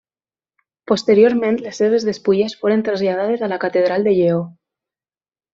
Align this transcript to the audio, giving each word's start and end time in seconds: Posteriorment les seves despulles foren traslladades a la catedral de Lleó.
Posteriorment 0.91 1.59
les 1.65 1.81
seves 1.83 2.07
despulles 2.09 2.57
foren 2.63 2.83
traslladades 2.89 3.45
a 3.49 3.53
la 3.55 3.63
catedral 3.67 4.09
de 4.09 4.19
Lleó. 4.21 4.45